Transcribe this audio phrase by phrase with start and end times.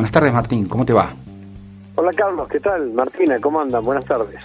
[0.00, 1.10] Buenas tardes, Martín, ¿cómo te va?
[1.96, 2.90] Hola, Carlos, ¿qué tal?
[2.94, 3.84] Martina, ¿cómo andan?
[3.84, 4.40] Buenas tardes.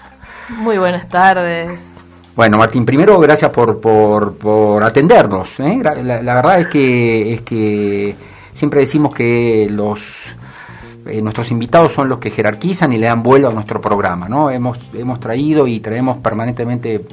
[0.49, 1.95] Muy buenas tardes.
[2.35, 5.57] Bueno, Martín, primero gracias por, por, por atendernos.
[5.61, 5.79] ¿eh?
[5.81, 8.13] La, la, verdad es que, es que
[8.53, 10.35] siempre decimos que los
[11.05, 14.27] eh, nuestros invitados son los que jerarquizan y le dan vuelo a nuestro programa.
[14.27, 14.51] ¿no?
[14.51, 17.05] Hemos, hemos traído y traemos permanentemente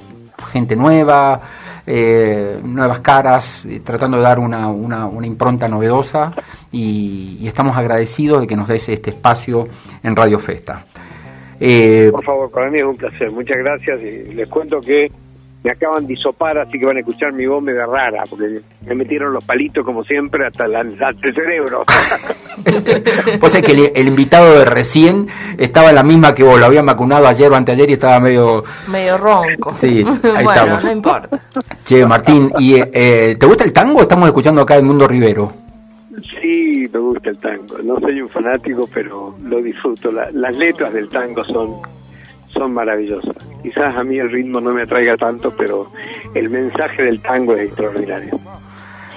[0.50, 1.40] gente nueva,
[1.86, 6.32] eh, nuevas caras, eh, tratando de dar una, una, una impronta novedosa
[6.70, 9.66] y, y, estamos agradecidos de que nos des este espacio
[10.02, 10.86] en Radio Festa.
[11.60, 15.10] Eh, Por favor, para mí es un placer, muchas gracias y les cuento que
[15.62, 18.94] me acaban de hisopar, así que van a escuchar mi voz media rara, porque me
[18.94, 21.84] metieron los palitos como siempre hasta, la, hasta el cerebro.
[23.40, 26.86] pues es que el, invitado de recién estaba en la misma que vos, lo habían
[26.86, 28.64] vacunado ayer o anteayer y estaba medio...
[28.90, 29.72] Medio ronco.
[29.74, 30.04] Sí, ahí
[30.44, 30.84] bueno, estamos.
[30.84, 31.40] no importa.
[31.84, 34.00] Che, Martín, ¿y eh, te gusta el tango?
[34.00, 35.52] Estamos escuchando acá el Mundo Rivero.
[36.40, 37.78] Sí, me gusta el tango.
[37.84, 40.10] No soy un fanático, pero lo disfruto.
[40.10, 41.76] La, las letras del tango son
[42.52, 43.36] son maravillosas.
[43.62, 45.90] Quizás a mí el ritmo no me atraiga tanto, pero
[46.34, 48.38] el mensaje del tango es extraordinario.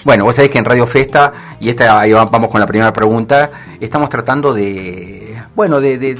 [0.04, 3.50] Bueno, vos sabés que en Radio Festa, y esta ahí vamos con la primera pregunta,
[3.80, 6.16] estamos tratando de, bueno, de,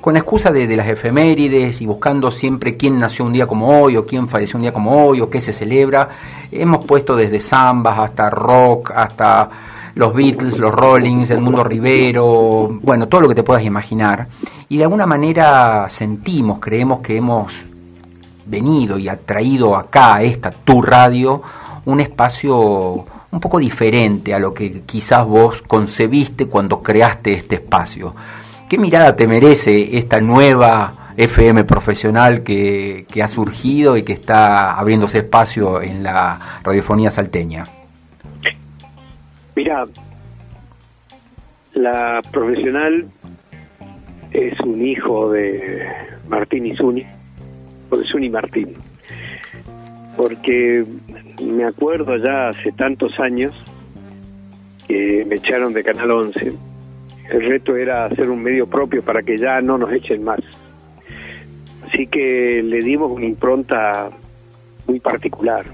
[0.00, 3.98] con excusa de, de, las efemérides y buscando siempre quién nació un día como hoy
[3.98, 6.08] o quién falleció un día como hoy o qué se celebra,
[6.50, 9.50] hemos puesto desde zambas hasta rock, hasta
[9.94, 14.26] los Beatles, los Rollings, el mundo Rivero, bueno, todo lo que te puedas imaginar.
[14.68, 17.54] Y de alguna manera sentimos, creemos que hemos
[18.46, 21.42] venido y atraído acá, a esta tu radio,
[21.84, 28.14] un espacio un poco diferente a lo que quizás vos concebiste cuando creaste este espacio.
[28.68, 34.78] ¿Qué mirada te merece esta nueva FM profesional que, que ha surgido y que está
[34.78, 37.79] abriéndose espacio en la radiofonía salteña?
[39.62, 39.86] Mira,
[41.74, 43.06] la profesional
[44.32, 45.86] es un hijo de
[46.30, 47.04] Martín y Zuni,
[47.90, 48.72] o de Zuni Martín,
[50.16, 50.86] porque
[51.42, 53.54] me acuerdo ya hace tantos años
[54.88, 56.54] que me echaron de Canal 11.
[57.30, 60.40] El reto era hacer un medio propio para que ya no nos echen más.
[61.86, 64.08] Así que le dimos una impronta
[64.86, 65.66] muy particular.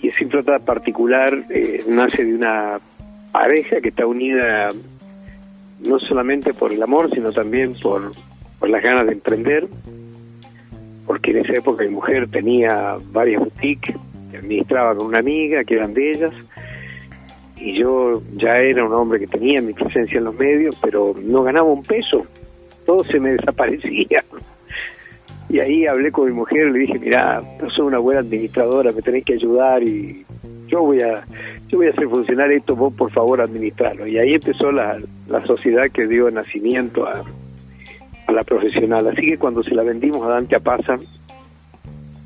[0.00, 2.78] Y esa impronta particular eh, nace de una
[3.32, 4.70] pareja que está unida
[5.80, 8.12] no solamente por el amor, sino también por,
[8.58, 9.68] por las ganas de emprender,
[11.06, 13.94] porque en esa época mi mujer tenía varias boutiques
[14.30, 16.34] que administraba con una amiga, que eran de ellas,
[17.56, 21.42] y yo ya era un hombre que tenía mi presencia en los medios, pero no
[21.42, 22.26] ganaba un peso,
[22.84, 24.24] todo se me desaparecía.
[25.56, 29.00] Y ahí hablé con mi mujer, le dije, mira, no soy una buena administradora, me
[29.00, 30.22] tenés que ayudar y
[30.66, 31.24] yo voy a
[31.68, 34.06] yo voy a hacer funcionar esto, vos por favor administrarlo.
[34.06, 37.24] Y ahí empezó la, la sociedad que dio nacimiento a,
[38.26, 39.08] a la profesional.
[39.08, 40.98] Así que cuando se la vendimos a Dante Apaza,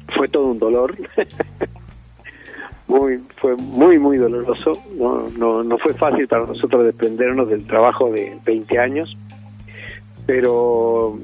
[0.08, 0.96] fue todo un dolor.
[2.88, 8.10] muy fue muy muy doloroso no, no no fue fácil para nosotros desprendernos del trabajo
[8.10, 9.16] de 20 años
[10.26, 11.16] pero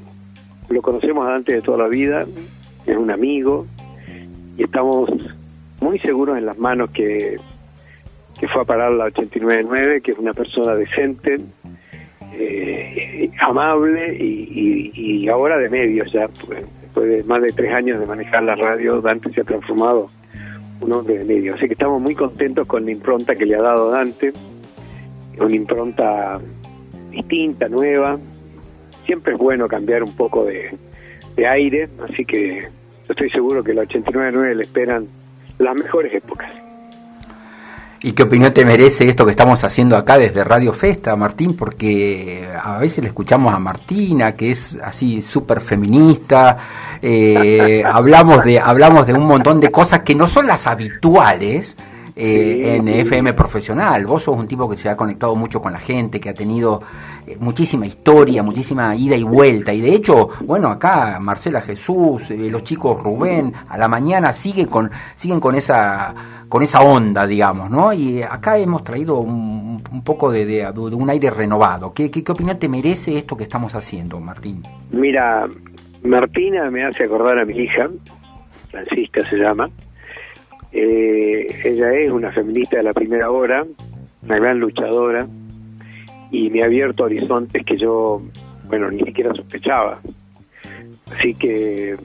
[0.69, 2.27] lo conocemos antes de toda la vida
[2.87, 3.67] es un amigo
[4.57, 5.11] y estamos
[5.81, 7.39] muy seguros en las manos que
[8.39, 11.41] que fue a parar la 899 que es una persona decente
[12.35, 18.43] eh, amable y, ahora de medios ya después de más de tres años de manejar
[18.43, 20.09] la radio Dante se ha transformado
[20.81, 21.55] un hombre de medio.
[21.55, 24.33] Así que estamos muy contentos con la impronta que le ha dado Dante,
[25.39, 26.41] una impronta
[27.11, 28.19] distinta, nueva.
[29.07, 30.77] Siempre es bueno cambiar un poco de,
[31.37, 35.07] de aire, así que yo estoy seguro que la 89.9 le esperan
[35.59, 36.51] las mejores épocas.
[38.03, 41.57] ¿Y qué opinión te merece esto que estamos haciendo acá desde Radio Festa, Martín?
[41.57, 46.59] Porque a veces le escuchamos a Martina, que es así súper feminista,
[47.01, 51.77] eh, hablamos, de, hablamos de un montón de cosas que no son las habituales,
[52.19, 54.07] eh, en FM profesional.
[54.07, 56.81] Vos sos un tipo que se ha conectado mucho con la gente, que ha tenido
[57.27, 59.71] eh, muchísima historia, muchísima ida y vuelta.
[59.75, 64.67] Y de hecho, bueno, acá Marcela Jesús, eh, los chicos Rubén, a la mañana sigue
[64.67, 66.15] con, siguen con esa,
[66.49, 67.93] con esa onda, digamos, ¿no?
[67.93, 71.93] Y acá hemos traído un, un poco de, de, de, un aire renovado.
[71.93, 74.63] ¿Qué, ¿Qué, qué opinión te merece esto que estamos haciendo, Martín?
[74.91, 75.47] Mira,
[76.03, 77.91] Martina me hace acordar a mi hija,
[78.71, 79.69] Francisca se llama,
[80.79, 83.67] eh, ella es una feminista de la primera hora,
[84.23, 85.27] una gran luchadora,
[86.31, 88.21] y me ha abierto horizontes que yo,
[88.69, 90.01] bueno, ni siquiera sospechaba.
[91.11, 91.97] Así que,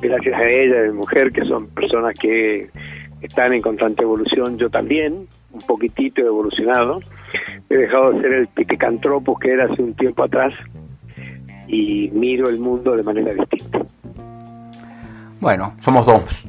[0.00, 2.68] gracias a ella, mi mujer, que son personas que
[3.22, 7.00] están en constante evolución, yo también, un poquitito evolucionado,
[7.70, 10.52] he dejado de ser el piquecantropo que era hace un tiempo atrás
[11.68, 13.80] y miro el mundo de manera distinta.
[15.42, 16.22] Bueno, somos dos.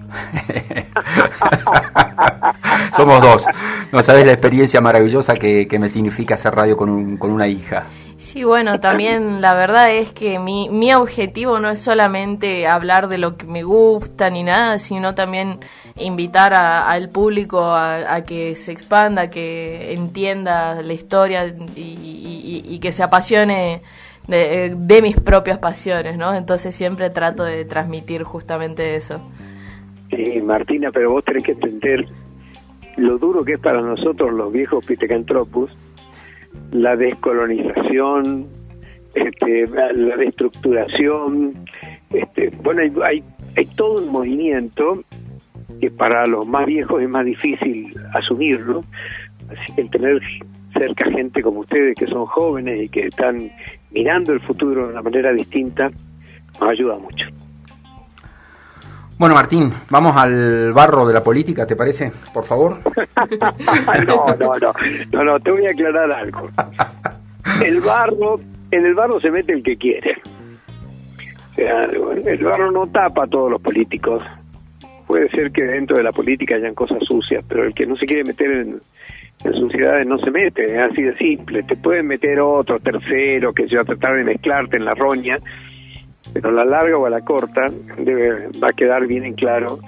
[2.96, 3.44] somos dos.
[3.92, 7.86] No sabes la experiencia maravillosa que, me significa hacer radio con, un, con una hija.
[8.18, 13.18] Sí, bueno, también la verdad es que mi, mi objetivo no es solamente hablar de
[13.18, 15.60] lo que me gusta ni nada, sino también
[15.96, 23.82] invitar al público a, que se expanda, que entienda la historia y, que se apasione
[24.28, 26.34] de, de, mis propias pasiones, ¿no?
[26.34, 29.22] Entonces siempre trato de transmitir justamente eso.
[30.10, 32.06] Sí, Martina, pero vos tenés que entender
[32.98, 35.76] lo duro que es para nosotros los viejos pitecantropus
[36.72, 38.48] la descolonización,
[39.14, 41.54] este, la destructuración,
[42.12, 43.24] este, bueno, hay, hay,
[43.56, 45.04] hay todo un movimiento
[45.80, 48.84] que para los más viejos es más difícil asumirlo,
[49.50, 50.22] así el tener
[50.74, 53.52] cerca gente como ustedes que son jóvenes y que están
[53.94, 55.90] mirando el futuro de una manera distinta
[56.60, 57.26] nos ayuda mucho.
[59.18, 62.12] Bueno, Martín, vamos al barro de la política, ¿te parece?
[62.34, 62.80] Por favor.
[64.08, 64.74] no, no, no,
[65.12, 66.50] no, no, te voy a aclarar algo.
[67.64, 68.40] El barro,
[68.72, 70.18] en el barro se mete el que quiere.
[71.52, 74.24] O sea, el barro no tapa a todos los políticos.
[75.06, 78.08] Puede ser que dentro de la política hayan cosas sucias, pero el que no se
[78.08, 78.80] quiere meter en,
[79.40, 81.64] suciedades no se mete, es así de simple.
[81.64, 85.38] Te pueden meter otro, tercero, que se va a tratar de mezclarte en la roña
[86.32, 89.80] pero a la larga o a la corta debe, va a quedar bien en claro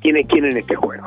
[0.00, 1.06] quién es quién en este juego.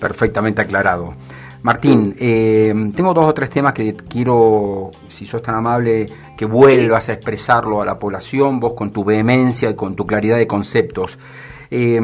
[0.00, 1.14] Perfectamente aclarado.
[1.62, 6.06] Martín, eh, tengo dos o tres temas que quiero, si sos tan amable,
[6.36, 10.38] que vuelvas a expresarlo a la población, vos con tu vehemencia y con tu claridad
[10.38, 11.18] de conceptos.
[11.70, 12.00] Eh,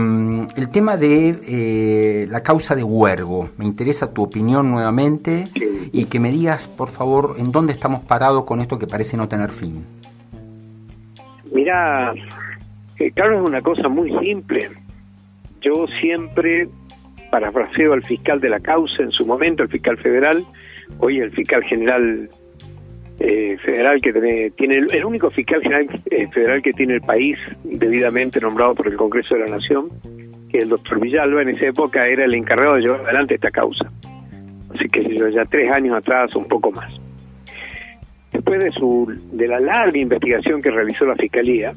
[0.57, 5.49] el tema de eh, la causa de Huergo, me interesa tu opinión nuevamente
[5.91, 9.27] y que me digas, por favor, en dónde estamos parados con esto que parece no
[9.27, 9.85] tener fin.
[11.53, 12.13] Mira,
[12.99, 14.71] eh, claro, es una cosa muy simple.
[15.63, 16.69] Yo siempre
[17.31, 20.45] parafraseo al fiscal de la causa en su momento, el fiscal federal,
[20.99, 22.29] hoy el fiscal general
[23.21, 24.13] eh, federal que
[24.57, 28.97] tiene, el, único fiscal general eh, federal que tiene el país debidamente nombrado por el
[28.97, 29.89] Congreso de la Nación,
[30.51, 33.91] que el doctor Villalba en esa época era el encargado de llevar adelante esta causa.
[34.75, 36.93] Así que yo ya tres años atrás, un poco más
[38.35, 41.73] después de, su, de la larga investigación que realizó la Fiscalía,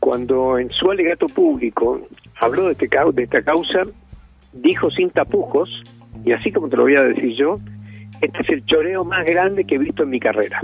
[0.00, 2.00] cuando en su alegato público
[2.40, 3.82] habló de, este, de esta causa,
[4.52, 5.70] dijo sin tapujos,
[6.24, 7.58] y así como te lo voy a decir yo,
[8.20, 10.60] este es el choreo más grande que he visto en mi carrera.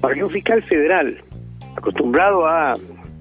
[0.00, 1.18] Para que un fiscal federal,
[1.76, 2.74] acostumbrado a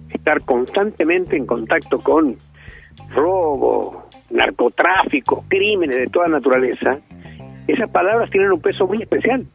[0.09, 2.35] estar constantemente en contacto con
[3.13, 6.99] robo, narcotráfico, crímenes de toda naturaleza,
[7.67, 9.45] esas palabras tienen un peso muy especial.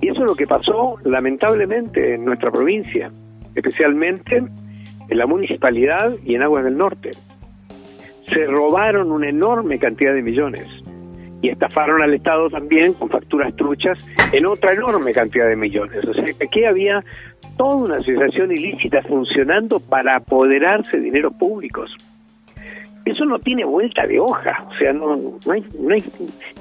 [0.00, 3.10] Y eso es lo que pasó lamentablemente en nuestra provincia,
[3.54, 7.10] especialmente en la municipalidad y en Aguas del Norte.
[8.32, 10.66] Se robaron una enorme cantidad de millones
[11.42, 13.98] y estafaron al Estado también con facturas truchas
[14.32, 16.04] en otra enorme cantidad de millones.
[16.04, 17.04] O sea, aquí había
[17.56, 21.94] toda una asociación ilícita funcionando para apoderarse de dineros públicos.
[23.04, 26.02] Eso no tiene vuelta de hoja, o sea, no, no, hay, no hay,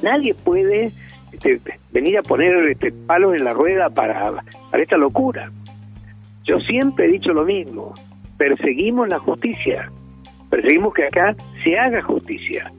[0.03, 0.91] nadie puede
[1.32, 1.60] este,
[1.91, 4.32] venir a poner este, palos en la rueda para,
[4.70, 5.51] para esta locura.
[6.44, 7.96] Yo siempre he dicho lo mismo,
[8.38, 9.91] perseguimos la justicia,
[10.51, 12.72] perseguimos que acá se haga justicia.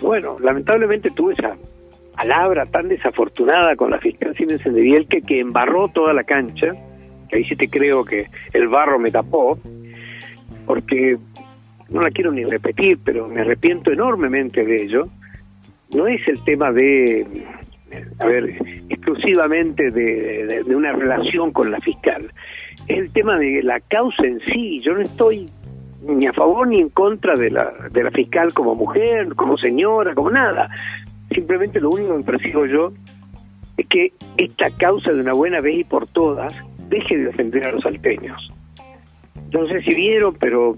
[0.00, 1.56] Bueno, lamentablemente tuve esa
[2.16, 6.72] palabra tan desafortunada con la fiscal Siemens de que, que embarró toda la cancha,
[7.28, 9.58] que ahí sí te creo que el barro me tapó,
[10.66, 11.18] porque
[11.90, 15.06] no la quiero ni repetir, pero me arrepiento enormemente de ello,
[15.94, 17.26] no es el tema de,
[18.18, 18.44] a ver,
[18.88, 22.30] exclusivamente de, una relación con la fiscal,
[22.86, 24.80] es el tema de la causa en sí.
[24.80, 25.50] Yo no estoy
[26.02, 30.14] ni a favor ni en contra de la, de la fiscal como mujer, como señora,
[30.14, 30.70] como nada.
[31.32, 32.92] Simplemente lo único que percibo yo
[33.76, 36.52] es que esta causa de una buena vez y por todas
[36.88, 38.50] deje de defender a los salteños
[39.52, 40.74] no sé si vieron, pero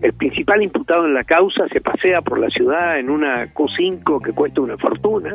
[0.00, 4.32] el principal imputado en la causa se pasea por la ciudad en una Q5 que
[4.32, 5.34] cuesta una fortuna.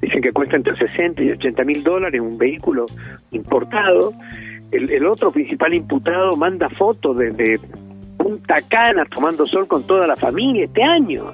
[0.00, 2.86] Dicen que cuesta entre 60 y 80 mil dólares un vehículo
[3.30, 4.12] importado.
[4.70, 7.60] El, otro principal imputado manda fotos desde
[8.18, 11.32] Punta Cana tomando sol con toda la familia este año.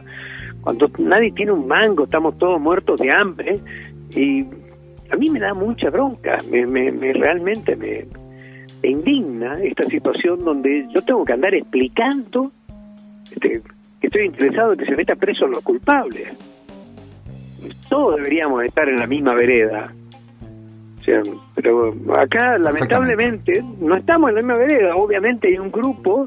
[0.60, 3.58] Cuando nadie tiene un mango, estamos todos muertos de hambre.
[4.10, 4.44] Y
[5.10, 8.06] a mí me da mucha bronca, me, me, me realmente me,
[8.88, 12.52] indigna esta situación donde yo tengo que andar explicando
[13.30, 13.62] este,
[14.00, 16.28] que estoy interesado en que se meta preso los culpables.
[17.88, 19.92] todos deberíamos estar en la misma vereda.
[21.00, 21.22] O sea,
[21.54, 24.96] pero acá lamentablemente no estamos en la misma vereda.
[24.96, 26.26] Obviamente hay un grupo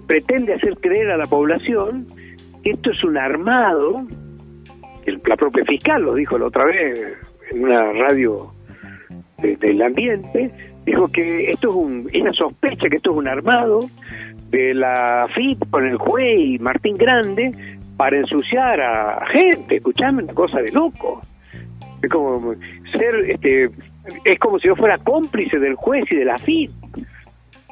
[0.00, 2.06] pretende hacer creer a la población
[2.62, 4.06] que esto es un armado.
[5.04, 7.16] El, la propia fiscal lo dijo la otra vez
[7.52, 8.52] en una radio
[9.38, 10.50] del ambiente,
[10.84, 13.80] dijo que esto es un, una sospecha que esto es un armado
[14.50, 17.52] de la FIP con el juez Martín Grande
[17.96, 21.20] para ensuciar a gente, escuchame, una cosa de loco.
[22.02, 22.54] Es como
[22.92, 23.70] ser, este,
[24.24, 26.70] es como si yo fuera cómplice del juez y de la FIP.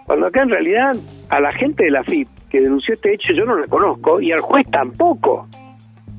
[0.07, 0.97] Cuando acá en realidad
[1.31, 4.33] a la gente de la FIP que denunció este hecho yo no la conozco y
[4.33, 5.49] al juez tampoco.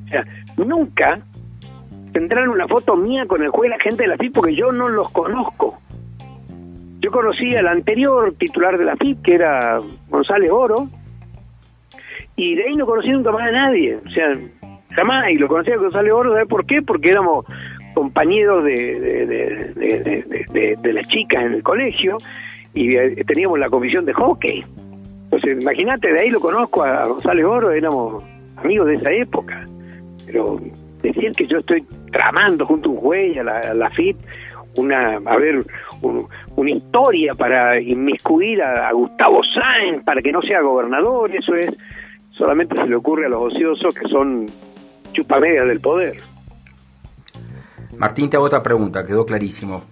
[0.04, 0.24] O sea,
[0.56, 1.20] nunca
[2.12, 4.88] tendrán una foto mía con el juez la gente de la FIP porque yo no
[4.88, 5.78] los conozco.
[7.00, 10.88] Yo conocí al anterior titular de la FIP, que era González Oro,
[12.34, 13.96] y de ahí no conocí nunca más a nadie.
[13.96, 14.32] O sea,
[14.90, 15.30] jamás.
[15.30, 16.82] Y lo conocí a González Oro, ¿sabes por qué?
[16.82, 17.44] Porque éramos
[17.94, 22.18] compañeros de, de, de, las chicas en el colegio
[22.76, 24.64] y eh, teníamos la comisión de hockey.
[25.24, 28.22] Entonces, imagínate, de ahí lo conozco a González Oro, éramos
[28.56, 29.66] amigos de esa época.
[30.26, 30.60] Pero
[31.02, 34.16] decir que yo estoy tramando junto a un juez a la, a FIP
[34.76, 35.64] una, a ver,
[36.54, 41.70] una historia para inmiscuir a, Gustavo Sáenz para que no sea gobernador, eso es,
[42.32, 44.44] solamente se le ocurre a los ociosos que son
[45.12, 46.16] chupamedias del poder.
[47.96, 49.84] Martín, te hago otra pregunta, quedó clarísimo.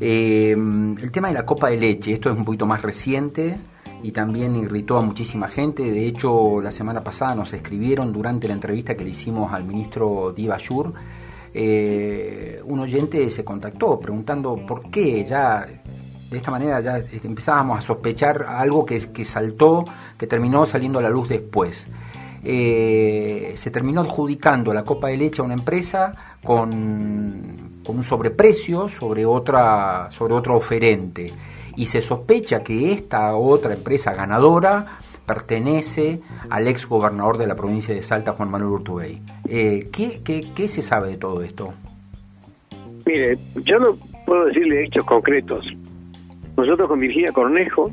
[0.00, 3.56] Eh, el tema de la copa de leche, esto es un poquito más reciente
[4.02, 5.82] y también irritó a muchísima gente.
[5.90, 10.32] De hecho, la semana pasada nos escribieron durante la entrevista que le hicimos al ministro
[10.34, 10.92] Diva Yur
[11.54, 15.66] eh, un oyente se contactó preguntando por qué ya
[16.30, 19.84] de esta manera ya empezábamos a sospechar algo que, saltó,
[20.16, 21.88] que terminó saliendo a la luz después.
[22.42, 28.88] Eh, se terminó adjudicando la copa de leche a una empresa con, con un sobreprecio
[28.88, 31.32] sobre, otra, sobre otro oferente.
[31.76, 36.20] Y se sospecha que esta otra empresa ganadora pertenece
[36.50, 39.20] al ex gobernador de la provincia de Salta, Juan Manuel Urtubey.
[39.48, 41.72] Eh, ¿qué, qué, se sabe de todo esto?
[43.06, 43.96] Mire, yo no
[44.26, 45.64] puedo decirle hechos concretos.
[46.56, 47.90] Nosotros con Virginia Cornejo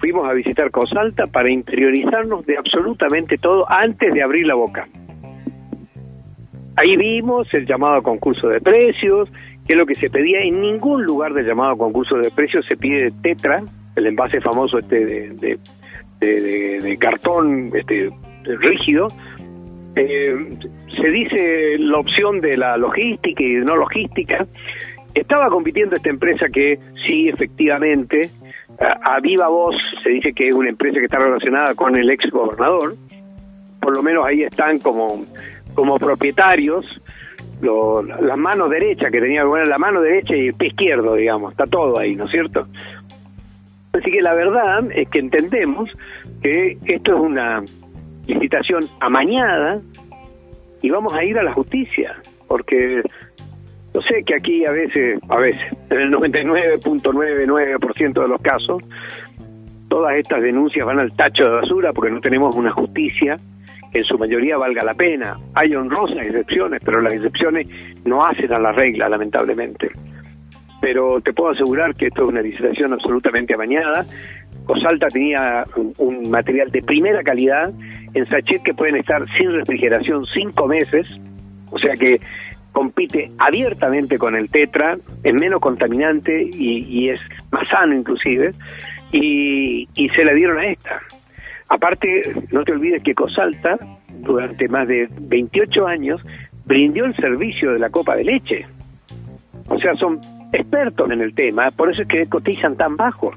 [0.00, 4.88] fuimos a visitar Cosalta para interiorizarnos de absolutamente todo antes de abrir la boca.
[6.76, 9.30] Ahí vimos el llamado a concurso de precios,
[9.66, 10.40] que es lo que se pedía.
[10.40, 13.62] En ningún lugar del llamado a concurso de precios se pide tetra,
[13.96, 15.30] el envase famoso este
[16.20, 18.10] de cartón este,
[18.44, 19.08] rígido,
[19.96, 20.36] eh,
[21.00, 24.46] se dice la opción de la logística y no logística.
[25.14, 28.28] Estaba compitiendo esta empresa que sí, efectivamente,
[28.78, 32.30] a, viva voz se dice que es una empresa que está relacionada con el ex
[32.30, 32.94] gobernador.
[33.80, 35.24] Por lo menos ahí están como,
[35.76, 37.00] como propietarios
[37.60, 41.66] las manos derechas que tenía bueno, la mano derecha y el pie izquierdo, digamos, está
[41.66, 42.66] todo ahí, ¿no es cierto?
[43.92, 45.88] Así que la verdad es que entendemos
[46.42, 47.62] que esto es una
[48.26, 49.80] licitación amañada
[50.82, 52.14] y vamos a ir a la justicia,
[52.46, 53.00] porque
[53.94, 58.84] yo sé que aquí a veces, a veces, en el 99.99% de los casos,
[59.88, 63.56] todas estas denuncias van al tacho de basura porque no tenemos una justicia que
[63.98, 65.36] en su mayoría valga la pena.
[65.54, 67.68] Hay honrosas excepciones, pero las excepciones
[68.04, 69.90] no hacen a la regla, lamentablemente
[70.80, 74.04] pero te puedo asegurar que esto es una licitación absolutamente amañada.
[74.66, 75.64] Cosalta tenía
[75.98, 77.72] un, material de primera calidad
[78.14, 81.06] en sachet que pueden estar sin refrigeración cinco meses,
[81.70, 82.20] o sea que
[82.72, 88.50] compite abiertamente con el Tetra, es menos contaminante y, es más sano inclusive,
[89.12, 91.00] y, y se la dieron a esta.
[91.68, 93.76] Aparte, no te olvides que Cosalta,
[94.20, 96.20] durante más de 28 años,
[96.64, 98.66] brindó el servicio de la copa de leche.
[99.68, 100.20] O sea, son
[100.52, 103.32] expertos en el tema, por eso es que cotizan tan bajo.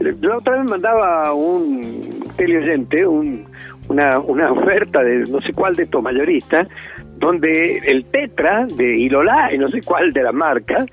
[0.00, 3.46] La otra vez mandaba un teleoyente un,
[3.88, 6.68] una, una oferta de no sé cuál de estos mayoristas,
[7.16, 10.84] donde el Tetra de Ilolá y no sé cuál de la marca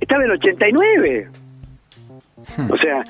[0.00, 1.28] estaba en 89.
[2.56, 2.70] Hmm.
[2.70, 3.02] O sea,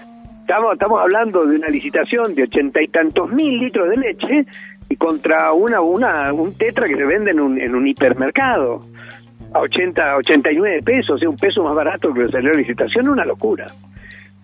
[0.50, 4.47] estamos, estamos hablando de una licitación de ochenta y tantos mil litros de leche
[4.88, 8.80] y contra una, una un Tetra que se vende en un, en un hipermercado
[9.54, 13.25] a 80, 89 pesos, o sea, un peso más barato que salió la licitación, una
[13.25, 13.66] locura.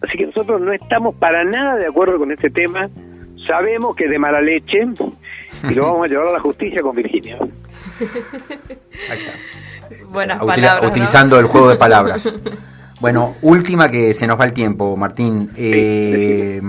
[0.01, 2.89] Así que nosotros no estamos para nada de acuerdo con este tema.
[3.49, 4.79] Sabemos que es de mala leche
[5.69, 7.37] y lo vamos a llevar a la justicia con Virginia.
[9.11, 10.07] Ahí está.
[10.11, 10.89] Buenas palabras.
[10.89, 12.33] Utilizando el juego de palabras.
[13.01, 15.51] Bueno, última que se nos va el tiempo, Martín.
[15.57, 16.61] Eh,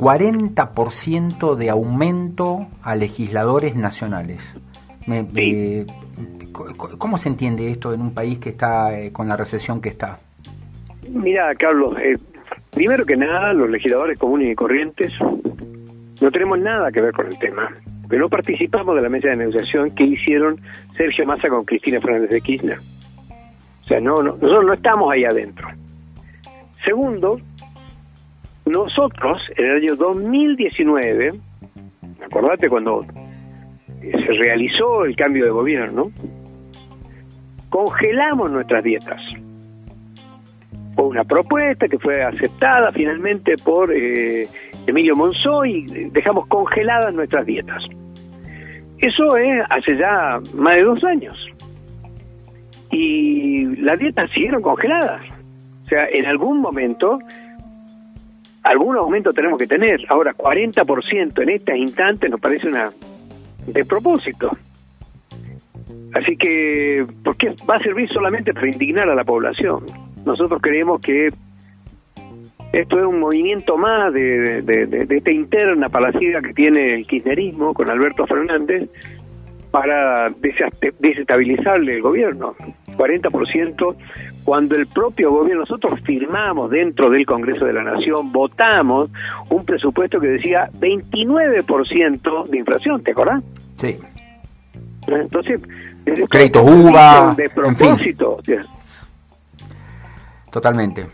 [0.00, 4.56] 40% de aumento a legisladores nacionales.
[5.06, 5.26] Me,
[6.98, 10.18] ¿Cómo se entiende esto en un país que está eh, con la recesión que está?
[11.08, 12.16] Mira, Carlos, eh,
[12.70, 15.12] primero que nada, los legisladores comunes y corrientes
[16.20, 17.68] no tenemos nada que ver con el tema,
[18.08, 20.60] pero no participamos de la mesa de negociación que hicieron
[20.96, 22.78] Sergio Massa con Cristina Fernández de Kirchner.
[23.90, 25.68] Sea, no, no nosotros no estamos ahí adentro.
[26.84, 27.40] Segundo,
[28.64, 31.30] nosotros en el año 2019,
[32.24, 33.04] acordate cuando
[34.00, 36.12] se realizó el cambio de gobierno,
[37.68, 39.20] congelamos nuestras dietas.
[40.94, 44.48] Fue una propuesta que fue aceptada finalmente por eh,
[44.86, 47.82] Emilio Monzó y dejamos congeladas nuestras dietas.
[48.98, 51.49] Eso es hace ya más de dos años.
[52.90, 55.22] Y las dietas siguieron congeladas.
[55.84, 57.18] O sea, en algún momento,
[58.62, 60.00] algún aumento tenemos que tener.
[60.08, 62.92] Ahora, 40% en este instante nos parece una
[63.66, 64.56] de propósito.
[66.14, 69.84] Así que, porque va a servir solamente para indignar a la población.
[70.24, 71.30] Nosotros creemos que
[72.72, 77.90] esto es un movimiento más de, de, esta interna palacida que tiene el kirchnerismo con
[77.90, 78.88] Alberto Fernández
[79.70, 82.54] para desestabilizarle el gobierno.
[82.88, 83.96] 40%
[84.44, 89.10] cuando el propio gobierno, nosotros firmamos dentro del Congreso de la Nación, votamos
[89.48, 93.42] un presupuesto que decía 29% de inflación, ¿te acordás?
[93.76, 93.98] Sí.
[95.06, 95.62] Entonces,
[96.28, 98.38] créditos UVA, de propósito.
[100.50, 101.06] Totalmente.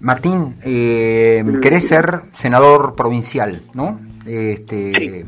[0.00, 1.60] Martín, eh, mm.
[1.60, 4.00] querés ser senador provincial, ¿no?
[4.26, 5.24] Este,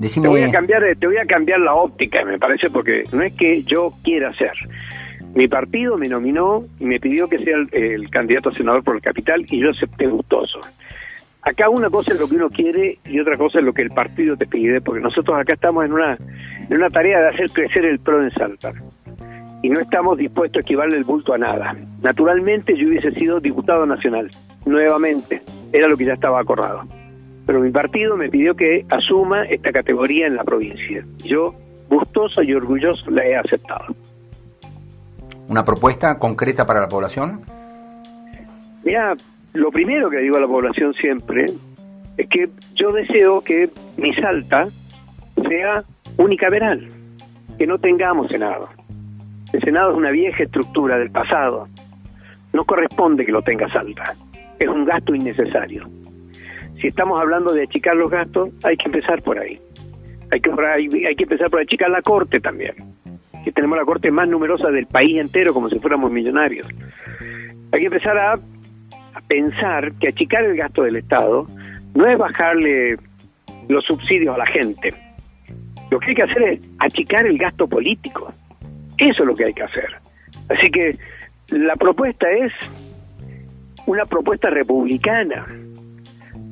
[0.00, 3.34] Te voy a cambiar, te voy a cambiar la óptica, me parece, porque no es
[3.34, 4.52] que yo quiera ser.
[5.34, 9.02] Mi partido me nominó y me pidió que sea el, candidato a senador por el
[9.02, 10.58] capital y yo acepté gustoso.
[11.42, 13.90] Acá una cosa es lo que uno quiere y otra cosa es lo que el
[13.90, 16.16] partido te pide, porque nosotros acá estamos en una,
[16.68, 18.72] en una tarea de hacer crecer el PRO en Salta
[19.62, 21.74] y no estamos dispuestos a esquivarle el bulto a nada.
[22.02, 24.30] Naturalmente yo hubiese sido diputado nacional,
[24.64, 26.84] nuevamente, era lo que ya estaba acordado.
[27.50, 31.04] Pero mi partido me pidió que asuma esta categoría en la provincia.
[31.24, 31.52] Yo,
[31.88, 33.92] gustoso y orgulloso, la he aceptado.
[35.48, 37.40] ¿Una propuesta concreta para la población?
[38.84, 39.16] Mira,
[39.54, 41.46] lo primero que digo a la población siempre
[42.16, 44.68] es que yo deseo que mi Salta
[45.48, 45.82] sea
[46.18, 46.86] unicameral,
[47.58, 48.68] que no tengamos Senado
[49.52, 51.66] el Senado es una vieja estructura del pasado.
[52.52, 54.14] No corresponde que lo tenga Salta.
[54.56, 55.88] Es un gasto innecesario.
[56.80, 59.60] Si estamos hablando de achicar los gastos, hay que empezar por ahí.
[60.30, 60.50] Hay que,
[61.06, 62.74] hay, que empezar por achicar la Corte también.
[63.44, 66.66] Que tenemos la Corte más numerosa del país entero, como si fuéramos millonarios.
[67.72, 71.46] Hay que empezar a, a pensar que achicar el gasto del Estado
[71.94, 72.96] no es bajarle
[73.68, 74.94] los subsidios a la gente.
[75.90, 78.32] Lo que hay que hacer es achicar el gasto político.
[78.96, 79.88] Eso es lo que hay que hacer.
[80.48, 80.96] Así que
[81.50, 82.52] la propuesta es
[83.86, 85.46] una propuesta republicana,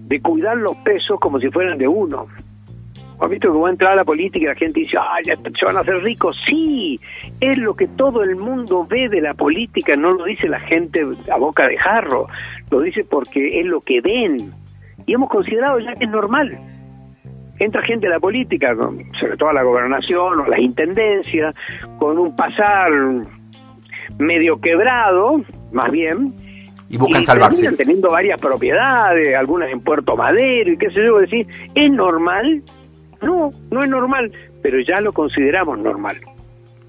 [0.09, 2.27] de cuidar los pesos como si fueran de uno.
[3.21, 5.37] ¿Has visto que va a entrar a la política y la gente dice, ah, ya
[5.37, 6.40] se van a hacer ricos?
[6.47, 6.99] Sí,
[7.40, 11.05] es lo que todo el mundo ve de la política, no lo dice la gente
[11.31, 12.29] a boca de jarro,
[12.71, 14.53] lo dice porque es lo que ven.
[15.05, 16.59] Y hemos considerado ya que es normal
[17.59, 18.75] entra gente a la política,
[19.18, 21.57] sobre todo a la gobernación o a las intendencias,
[21.99, 22.90] con un pasar
[24.18, 25.42] medio quebrado,
[25.73, 26.33] más bien.
[26.88, 27.70] Y buscan salvarse.
[27.72, 32.62] teniendo varias propiedades, algunas en Puerto Madero y qué sé yo, decir, ¿es normal?
[33.22, 36.16] No, no es normal, pero ya lo consideramos normal.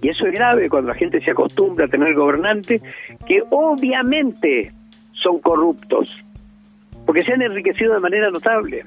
[0.02, 2.82] Y eso es grave cuando la gente se acostumbra a tener gobernantes
[3.28, 4.72] que obviamente
[5.12, 6.16] son corruptos,
[7.06, 8.86] porque se han enriquecido de manera notable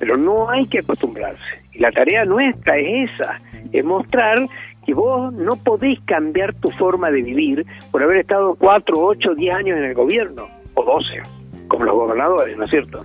[0.00, 1.62] pero no hay que acostumbrarse.
[1.72, 3.40] Y la tarea nuestra es esa,
[3.70, 4.48] es mostrar
[4.90, 9.54] que vos no podés cambiar tu forma de vivir por haber estado cuatro, ocho, diez
[9.54, 11.22] años en el gobierno, o doce,
[11.68, 13.04] como los gobernadores, ¿no es cierto?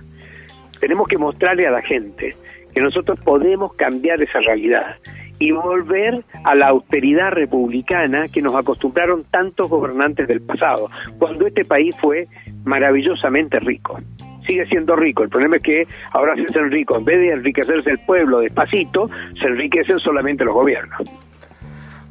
[0.80, 2.34] Tenemos que mostrarle a la gente
[2.74, 4.96] que nosotros podemos cambiar esa realidad
[5.38, 11.64] y volver a la austeridad republicana que nos acostumbraron tantos gobernantes del pasado, cuando este
[11.64, 12.26] país fue
[12.64, 14.00] maravillosamente rico
[14.44, 15.24] sigue siendo rico.
[15.24, 16.98] El problema es que ahora se hacen ricos.
[16.98, 21.02] En vez de enriquecerse el pueblo despacito, se enriquecen solamente los gobiernos.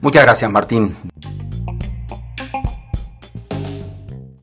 [0.05, 0.95] Muchas gracias, Martín.